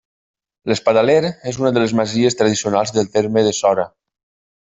L'Espadaler 0.69 1.17
és 1.51 1.59
una 1.65 1.71
de 1.75 1.83
les 1.83 1.93
masies 2.01 2.39
tradicionals 2.41 2.95
del 2.97 3.13
terme 3.19 3.47
de 3.49 3.55
Sora. 3.61 3.85